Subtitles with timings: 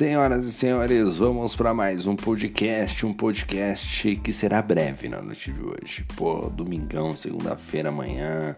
[0.00, 5.52] Senhoras e senhores, vamos para mais um podcast, um podcast que será breve na noite
[5.52, 6.06] de hoje.
[6.16, 8.56] Pô, domingão, segunda-feira, amanhã.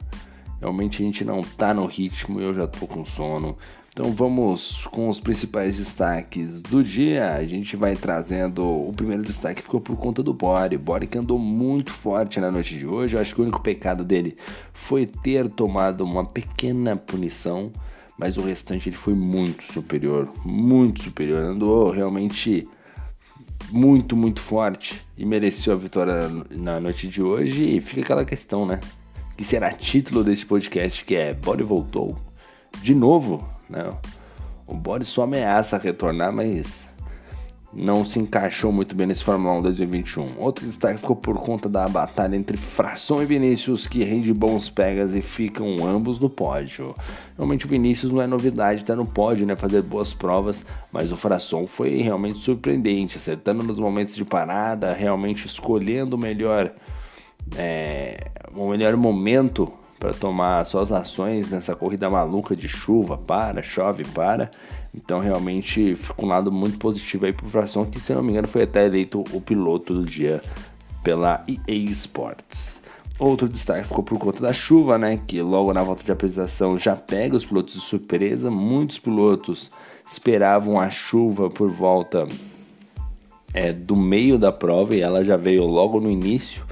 [0.60, 3.58] Realmente a gente não tá no ritmo e eu já tô com sono.
[3.88, 7.34] Então vamos com os principais destaques do dia.
[7.34, 8.62] A gente vai trazendo.
[8.62, 10.78] O primeiro destaque ficou por conta do Bore.
[10.78, 13.16] Bore que andou muito forte na noite de hoje.
[13.16, 14.36] Eu acho que o único pecado dele
[14.72, 17.72] foi ter tomado uma pequena punição
[18.22, 22.68] mas o restante ele foi muito superior, muito superior, andou realmente
[23.72, 27.64] muito, muito forte e mereceu a vitória na noite de hoje.
[27.64, 28.78] E fica aquela questão, né?
[29.36, 32.16] Que será título desse podcast que é Body voltou
[32.80, 33.92] de novo, né?
[34.68, 36.86] O Body só ameaça retornar, mas
[37.74, 40.28] não se encaixou muito bem nesse Fórmula 1 2021.
[40.38, 45.14] Outro destaque ficou por conta da batalha entre Fração e Vinícius, que rende bons pegas
[45.14, 46.94] e ficam ambos no pódio.
[47.36, 51.16] Realmente o Vinícius não é novidade, tá no pódio, né, fazer boas provas, mas o
[51.16, 56.70] Fração foi realmente surpreendente, acertando nos momentos de parada, realmente escolhendo o melhor,
[57.56, 59.72] é, o melhor momento
[60.02, 64.50] para tomar suas ações nessa corrida maluca de chuva, para, chove, para.
[64.92, 68.32] Então realmente fica um lado muito positivo aí para o Fração, que se não me
[68.32, 70.42] engano foi até eleito o piloto do dia
[71.04, 72.82] pela EA Sports.
[73.16, 75.20] Outro destaque ficou por conta da chuva, né?
[75.24, 78.50] Que logo na volta de apresentação já pega os pilotos de surpresa.
[78.50, 79.70] Muitos pilotos
[80.04, 82.26] esperavam a chuva por volta
[83.54, 86.64] é, do meio da prova e ela já veio logo no início.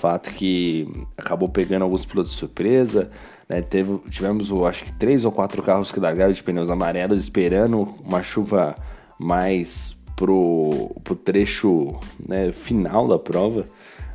[0.00, 3.10] Fato que acabou pegando alguns pilotos de surpresa.
[3.48, 3.60] Né?
[3.62, 8.22] Teve, tivemos, acho que, três ou quatro carros que largaram de pneus amarelos, esperando uma
[8.22, 8.76] chuva
[9.18, 13.68] mais pro, pro trecho né, final da prova.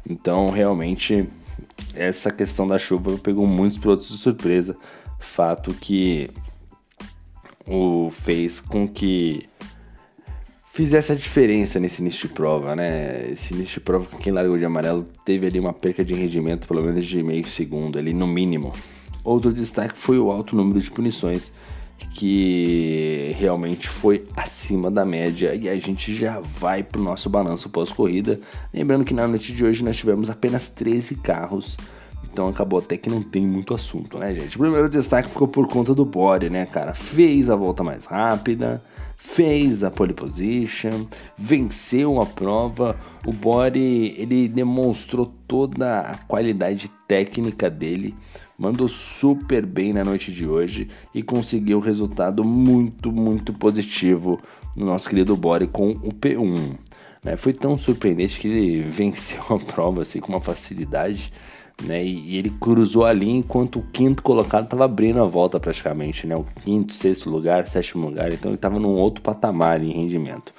[0.09, 1.28] Então, realmente,
[1.94, 4.76] essa questão da chuva pegou muitos pilotos de surpresa.
[5.20, 6.30] Fato que
[7.66, 9.48] o fez com que
[10.73, 13.30] fizesse a diferença nesse início de prova, né?
[13.32, 16.67] Esse início de prova com quem largou de amarelo teve ali uma perca de rendimento,
[16.67, 18.73] pelo menos de meio segundo, ali no mínimo.
[19.23, 21.54] Outro destaque foi o alto número de punições,
[22.16, 25.54] que realmente foi acima da média.
[25.54, 28.40] E a gente já vai para o nosso balanço pós-corrida.
[28.73, 31.78] Lembrando que na noite de hoje nós tivemos apenas 13 carros.
[32.32, 34.56] Então acabou até que não tem muito assunto, né, gente?
[34.56, 36.94] O primeiro destaque ficou por conta do Bore, né, cara?
[36.94, 38.84] Fez a volta mais rápida,
[39.17, 41.06] fez a pole position,
[41.38, 42.98] venceu a prova.
[43.26, 48.16] O Bore ele demonstrou toda a qualidade técnica dele,
[48.58, 54.40] mandou super bem na noite de hoje e conseguiu um resultado muito, muito positivo
[54.76, 56.78] no nosso querido Bore com o P1.
[57.23, 57.38] Né?
[57.38, 61.32] Foi tão surpreendente que ele venceu a prova assim, com uma facilidade
[61.82, 62.04] né?
[62.04, 66.36] E, e, ele cruzou ali enquanto o quinto colocado estava abrindo a volta praticamente, né?
[66.36, 70.54] O quinto, sexto lugar, sétimo lugar, então ele estava num outro patamar em rendimento.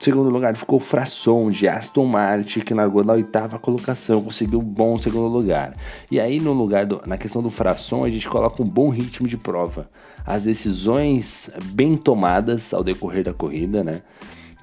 [0.00, 4.96] Segundo lugar ficou Frasson de Aston Martin, que largou na oitava colocação, conseguiu um bom
[4.96, 5.74] segundo lugar.
[6.08, 9.26] E aí no lugar do, na questão do Frasson, a gente coloca um bom ritmo
[9.26, 9.90] de prova.
[10.24, 14.02] As decisões bem tomadas ao decorrer da corrida, né?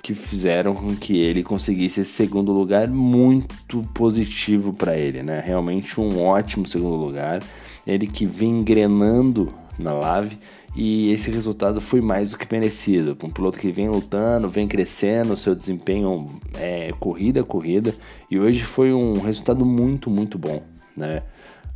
[0.06, 5.42] Que fizeram com que ele conseguisse esse segundo lugar muito positivo para ele, né?
[5.44, 7.42] Realmente um ótimo segundo lugar.
[7.88, 10.38] Ele que vem engrenando na Lave
[10.76, 13.18] e esse resultado foi mais do que merecido.
[13.24, 17.92] Um piloto que vem lutando, vem crescendo, seu desempenho é corrida a corrida
[18.30, 20.62] e hoje foi um resultado muito, muito bom,
[20.96, 21.24] né?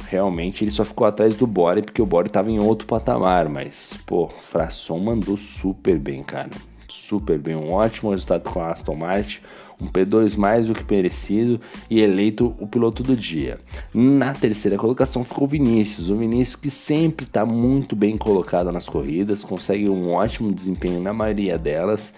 [0.08, 3.98] Realmente ele só ficou atrás do Bore porque o Bore estava em outro patamar, mas
[4.06, 6.52] pô, Frasson mandou super bem, cara
[6.94, 9.40] super bem, um ótimo resultado com a Aston Martin,
[9.82, 13.60] um P2 mais do que merecido e eleito o piloto do dia.
[13.94, 19.44] Na terceira colocação ficou Vinícius, o Vinícius que sempre está muito bem colocado nas corridas,
[19.44, 22.14] consegue um ótimo desempenho na maioria delas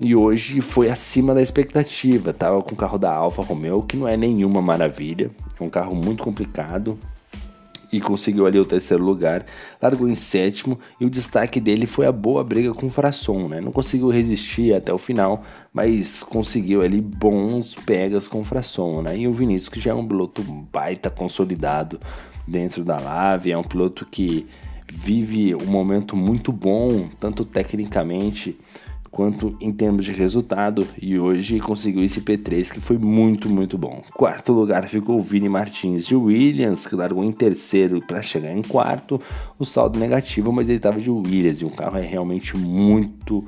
[0.00, 2.32] e hoje foi acima da expectativa.
[2.32, 5.94] Tava com o carro da Alfa Romeo, que não é nenhuma maravilha, é um carro
[5.94, 6.98] muito complicado,
[7.92, 9.44] e conseguiu ali o terceiro lugar,
[9.80, 13.60] largou em sétimo e o destaque dele foi a boa briga com o Frasson, né?
[13.60, 19.18] Não conseguiu resistir até o final, mas conseguiu ali bons pegas com o Frasson, né?
[19.18, 22.00] E o Vinícius que já é um piloto baita consolidado
[22.48, 24.46] dentro da Lave, é um piloto que
[24.90, 28.58] vive um momento muito bom, tanto tecnicamente
[29.12, 34.02] quanto em termos de resultado e hoje conseguiu esse P3 que foi muito, muito bom.
[34.14, 38.62] Quarto lugar ficou o Vini Martins de Williams, que largou em terceiro para chegar em
[38.62, 39.20] quarto.
[39.58, 43.44] O saldo negativo, mas ele estava de Williams e o carro é realmente muito,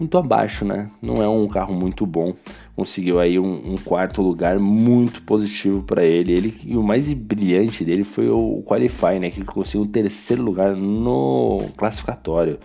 [0.00, 0.90] muito abaixo, né?
[1.02, 2.32] Não é um carro muito bom.
[2.74, 6.32] Conseguiu aí um, um quarto lugar muito positivo para ele.
[6.32, 6.60] ele.
[6.64, 9.30] E o mais brilhante dele foi o Qualify, né?
[9.30, 12.58] Que conseguiu o terceiro lugar no classificatório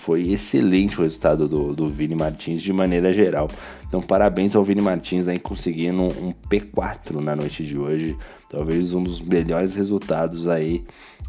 [0.00, 3.48] foi excelente o resultado do, do Vini Martins de maneira geral.
[3.86, 8.16] Então, parabéns ao Vini Martins aí conseguindo um P4 na noite de hoje.
[8.48, 10.82] Talvez um dos melhores resultados aí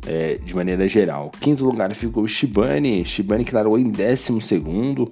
[0.07, 1.31] é, de maneira geral.
[1.41, 3.03] Quinto lugar ficou o Shibane.
[3.03, 5.12] Shibane que largou em décimo segundo.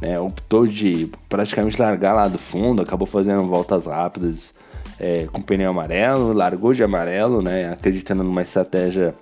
[0.00, 4.54] Né, optou de praticamente largar lá do fundo, acabou fazendo voltas rápidas
[4.98, 9.14] é, com pneu amarelo, largou de amarelo, né, acreditando numa estratégia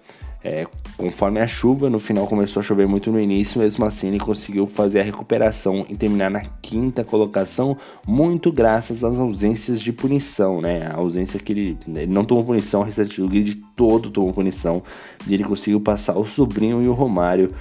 [0.45, 0.69] é,
[0.99, 4.67] conforme a chuva, no final começou a chover muito no início, mesmo assim ele conseguiu
[4.67, 10.89] fazer a recuperação e terminar na quinta colocação, muito graças às ausências de punição, né?
[10.89, 14.83] A ausência que ele, ele não tomou punição, o restante do grid todo tomou punição,
[15.27, 17.55] e ele conseguiu passar o sobrinho e o Romário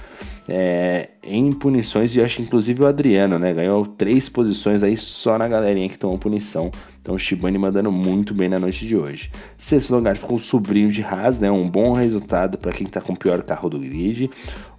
[0.48, 3.52] é, em punições, e acho que inclusive o Adriano, né?
[3.52, 6.70] Ganhou três posições aí só na galerinha que tomou punição.
[7.02, 9.30] Então o Shibane mandando muito bem na noite de hoje.
[9.58, 11.50] Sexto lugar ficou o sobrinho de Haas, né?
[11.50, 14.30] Um bom resultado para quem está com o pior carro do grid.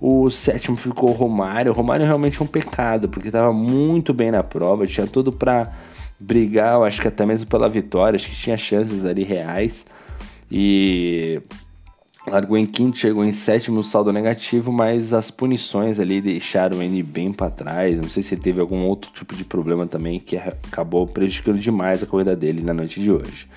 [0.02, 1.72] O sétimo ficou o Romário.
[1.72, 5.72] O Romário realmente é um pecado, porque estava muito bem na prova, tinha tudo para
[6.20, 9.86] brigar, eu acho que até mesmo pela vitória, acho que tinha chances ali reais.
[10.52, 11.42] E
[12.28, 17.32] Largou em quinto, chegou em sétimo, saldo negativo, mas as punições ali deixaram ele bem
[17.32, 17.98] para trás.
[17.98, 22.06] Não sei se teve algum outro tipo de problema também que acabou prejudicando demais a
[22.06, 23.48] corrida dele na noite de hoje.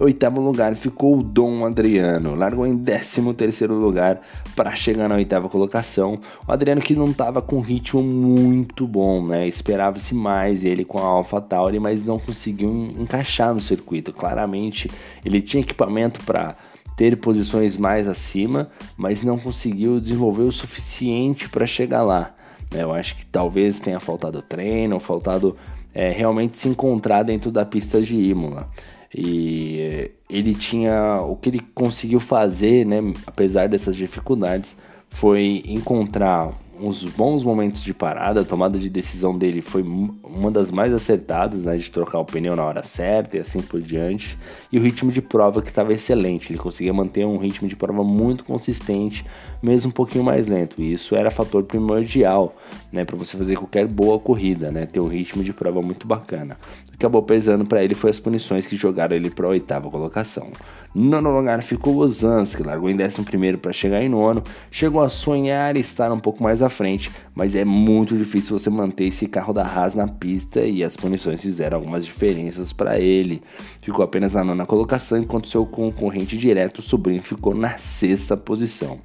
[0.00, 4.20] Oitavo lugar ficou o Dom Adriano, largou em décimo terceiro lugar
[4.54, 6.20] para chegar na oitava colocação.
[6.46, 9.46] O Adriano que não estava com ritmo muito bom, né?
[9.46, 14.12] Esperava-se mais ele com a AlphaTauri, mas não conseguiu encaixar no circuito.
[14.12, 14.90] Claramente
[15.24, 16.56] ele tinha equipamento para
[16.98, 18.66] ter posições mais acima,
[18.96, 22.34] mas não conseguiu desenvolver o suficiente para chegar lá.
[22.74, 22.82] Né?
[22.82, 25.56] Eu acho que talvez tenha faltado treino, faltado
[25.94, 28.68] é, realmente se encontrar dentro da pista de Imola.
[29.14, 34.76] E ele tinha o que ele conseguiu fazer, né, apesar dessas dificuldades,
[35.08, 40.70] foi encontrar uns bons momentos de parada, a tomada de decisão dele foi uma das
[40.70, 44.38] mais acertadas, né, de trocar o pneu na hora certa e assim por diante.
[44.70, 48.04] E o ritmo de prova que estava excelente, ele conseguia manter um ritmo de prova
[48.04, 49.24] muito consistente,
[49.62, 50.80] mesmo um pouquinho mais lento.
[50.80, 52.54] E isso era fator primordial,
[52.92, 56.56] né, para você fazer qualquer boa corrida, né, ter um ritmo de prova muito bacana.
[56.98, 60.50] Acabou pesando para ele foi as punições que jogaram ele para a oitava colocação.
[60.92, 65.08] Nono lugar ficou Ozans, que largou em décimo primeiro para chegar em nono, chegou a
[65.08, 69.52] sonhar estar um pouco mais à frente, mas é muito difícil você manter esse carro
[69.52, 73.42] da Haas na pista e as punições fizeram algumas diferenças para ele.
[73.80, 78.98] Ficou apenas na nona colocação, enquanto seu concorrente direto, o sobrinho, ficou na sexta posição.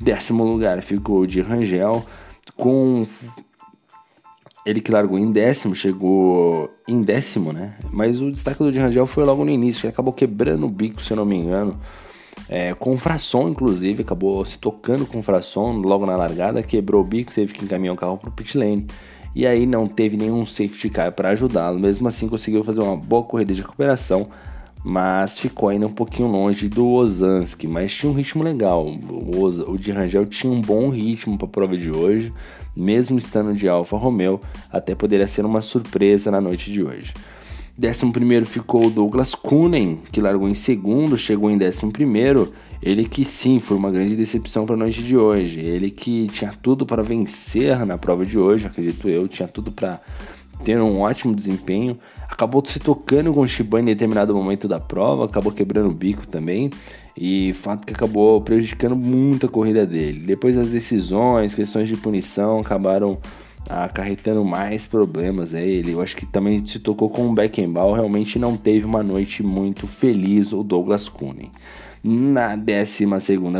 [0.00, 2.06] Décimo lugar ficou o de Rangel,
[2.56, 3.04] com
[4.64, 7.74] ele que largou em décimo, chegou em décimo, né?
[7.90, 11.12] Mas o destaque do Rangel foi logo no início, que acabou quebrando o bico, se
[11.12, 11.80] eu não me engano.
[12.48, 17.00] É, com o Frasson, inclusive, acabou se tocando com o Frasson logo na largada, quebrou
[17.00, 18.86] o bico, teve que encaminhar o carro para o pit lane.
[19.34, 21.78] E aí não teve nenhum safety car para ajudá-lo.
[21.78, 24.28] Mesmo assim, conseguiu fazer uma boa corrida de recuperação,
[24.84, 27.68] mas ficou ainda um pouquinho longe do Ozanski.
[27.68, 28.84] Mas tinha um ritmo legal.
[28.86, 32.32] O, o Rangel tinha um bom ritmo para a prova de hoje,
[32.76, 34.40] mesmo estando de Alfa Romeo,
[34.70, 37.12] até poderia ser uma surpresa na noite de hoje.
[37.76, 42.52] Décimo primeiro ficou o Douglas Kunen, que largou em segundo, chegou em décimo primeiro.
[42.82, 45.60] Ele que sim, foi uma grande decepção para a noite de hoje.
[45.60, 50.00] Ele que tinha tudo para vencer na prova de hoje, acredito eu, tinha tudo para
[50.64, 51.98] ter um ótimo desempenho.
[52.40, 56.26] Acabou se tocando com o Shibane em determinado momento da prova, acabou quebrando o bico
[56.26, 56.70] também.
[57.14, 60.20] E fato que acabou prejudicando muito a corrida dele.
[60.20, 63.18] Depois as decisões, questões de punição acabaram
[63.68, 65.92] acarretando mais problemas a ele.
[65.92, 69.86] Eu acho que também se tocou com o Beckenbauer, realmente não teve uma noite muito
[69.86, 71.50] feliz o Douglas Cooney.
[72.02, 73.04] Na 12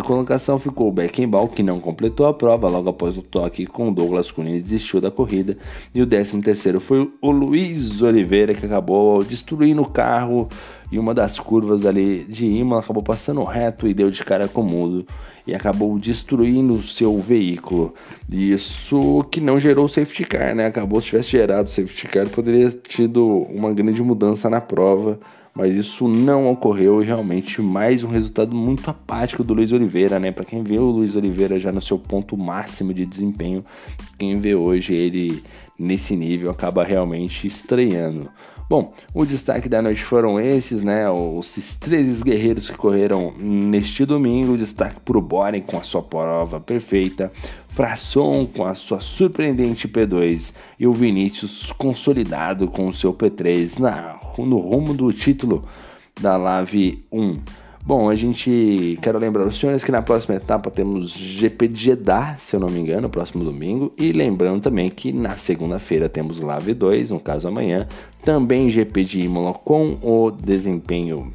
[0.02, 3.94] colocação ficou o Beckenbauer, que não completou a prova logo após o toque com o
[3.94, 5.58] Douglas Cooney desistiu da corrida.
[5.94, 10.48] E o 13 foi o Luiz Oliveira, que acabou destruindo o carro
[10.90, 14.60] e uma das curvas ali de Imola acabou passando reto e deu de cara com
[14.60, 15.06] o mudo
[15.46, 17.94] e acabou destruindo o seu veículo.
[18.30, 20.66] Isso que não gerou safety car, né?
[20.66, 25.18] Acabou se tivesse gerado safety car, poderia ter tido uma grande mudança na prova,
[25.54, 30.30] mas isso não ocorreu e realmente mais um resultado muito apático do Luiz Oliveira, né?
[30.30, 33.64] Para quem vê o Luiz Oliveira já no seu ponto máximo de desempenho,
[34.18, 35.42] quem vê hoje ele
[35.80, 38.30] nesse nível acaba realmente estranhando.
[38.68, 41.10] Bom, o destaque da noite foram esses, né?
[41.10, 44.56] Os 13 guerreiros que correram neste domingo.
[44.56, 47.32] Destaque para o Boren com a sua prova perfeita,
[47.70, 54.20] Frasson com a sua surpreendente P2 e o Vinícius consolidado com o seu P3 na,
[54.38, 55.64] no rumo do título
[56.20, 57.40] da Lave 1.
[57.84, 62.36] Bom, a gente quero lembrar os senhores que na próxima etapa temos GP de Jeddah,
[62.38, 66.74] se eu não me engano, próximo domingo, e lembrando também que na segunda-feira temos Lave
[66.74, 67.88] 2, no caso amanhã,
[68.22, 71.32] também GP de Imola com o desempenho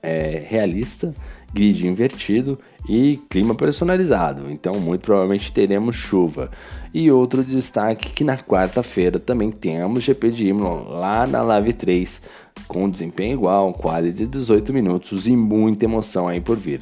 [0.00, 1.12] é, realista,
[1.52, 4.50] grid invertido e clima personalizado.
[4.50, 6.50] Então, muito provavelmente teremos chuva.
[6.92, 12.20] E outro destaque que na quarta-feira também temos GP de Imola lá na Lave 3
[12.66, 16.80] com desempenho igual, quali de 18 minutos e muita emoção aí por vir.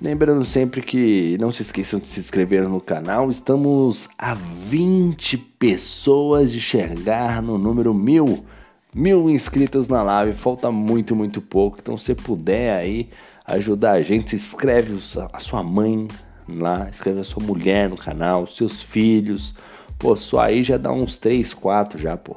[0.00, 6.52] Lembrando sempre que não se esqueçam de se inscrever no canal, estamos a 20 pessoas
[6.52, 8.44] de chegar no número mil.
[8.98, 11.76] Mil inscritos na live, falta muito, muito pouco.
[11.78, 13.10] Então, se puder aí
[13.44, 14.94] ajudar a gente, se inscreve
[15.34, 16.08] a sua mãe
[16.48, 19.54] lá, escreve a sua mulher no canal, seus filhos.
[19.98, 22.36] Pô, só aí já dá uns 3, 4 já, pô.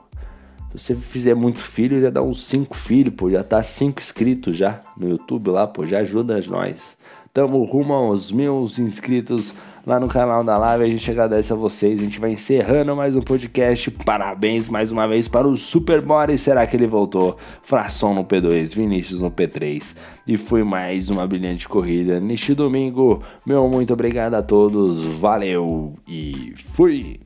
[0.76, 4.58] Se você fizer muito filho, já dá uns 5 filhos, pô, já tá 5 inscritos
[4.58, 6.98] já no YouTube lá, pô, já ajuda nós.
[7.34, 9.54] Tamo rumo aos mil inscritos
[9.86, 10.84] lá no canal da live.
[10.84, 12.00] A gente agradece a vocês.
[12.00, 13.92] A gente vai encerrando mais um podcast.
[13.92, 16.42] Parabéns mais uma vez para o Super Boris.
[16.42, 17.38] Será que ele voltou?
[17.62, 19.96] Fração no P2, Vinícius no P3.
[20.26, 23.22] E foi mais uma brilhante corrida neste domingo.
[23.46, 25.04] Meu muito obrigado a todos.
[25.04, 27.20] Valeu e fui!